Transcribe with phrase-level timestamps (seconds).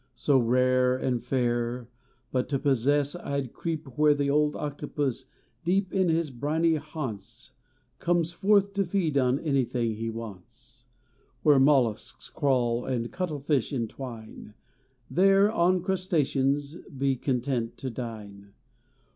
[0.15, 1.87] So rare and fair,
[2.31, 5.25] but to possess I d creep Where the old octopus
[5.63, 7.51] deep in his briny haunts
[7.99, 10.85] Comes forth to feed on anything he wants;
[11.43, 14.55] Where mollusks crawl and cuttle fish entwine,
[15.07, 18.53] There on crustaceans be content to dine.